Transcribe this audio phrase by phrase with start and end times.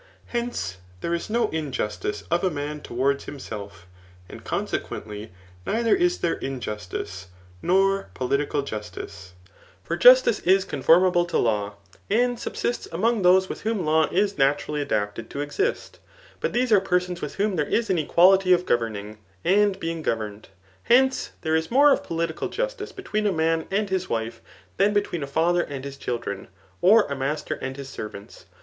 [0.29, 3.85] Hence, there is no injustice of a man towards himself;
[4.27, 5.31] and consequently
[5.63, 7.27] neither is there injustice,
[7.61, 9.33] nor political jusdce.
[9.83, 11.75] For justice is conformable to law,
[12.09, 15.99] and subsists among those with whom law is naturally adapted to exist.
[16.39, 20.47] But these are persons with whom there is an equality of governing, and being governed.
[20.85, 24.41] Hence', there is more of political justice between a man and his wife,
[24.77, 26.47] than between a father and his children,
[26.81, 28.47] or a mas ter and his servants.